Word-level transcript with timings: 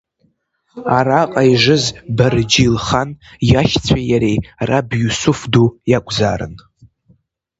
Араҟа 0.97 1.41
ижыз 1.51 1.85
Барџьил-хан 2.17 3.09
иашьцәеи 3.49 4.05
иареи 4.11 4.37
раб 4.69 4.87
Иусуф 5.01 5.39
ду 5.51 5.67
иакәзаарын. 5.91 6.55